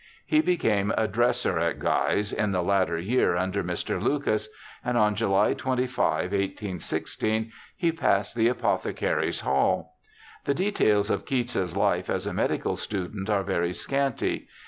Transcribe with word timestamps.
He 0.25 0.41
became 0.41 0.91
a 0.97 1.07
dresser 1.07 1.59
at 1.59 1.77
Guy's 1.77 2.33
in 2.33 2.53
the 2.53 2.63
latter 2.63 2.97
year 2.97 3.35
under 3.35 3.63
Mr. 3.63 4.01
Lucas, 4.01 4.49
and 4.83 4.97
on 4.97 5.13
July 5.13 5.53
25, 5.53 6.31
1816, 6.31 7.51
he 7.77 7.91
passed 7.91 8.33
the 8.35 8.47
Apothecary's 8.47 9.41
Hall. 9.41 9.93
The 10.45 10.55
details 10.55 11.11
of 11.11 11.27
Keats's 11.27 11.77
life 11.77 12.09
as 12.09 12.25
a 12.25 12.33
medical 12.33 12.75
student 12.77 13.29
are 13.29 13.43
very 13.43 13.73
scanty. 13.73 14.47